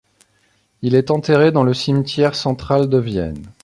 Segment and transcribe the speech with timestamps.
[0.81, 3.43] Il est enterré dans le cimetière central de Vienne.